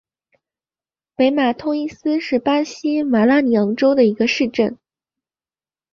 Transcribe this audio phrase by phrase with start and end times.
[1.15, 4.79] 北马通伊斯是巴西马拉尼昂州的一个市镇。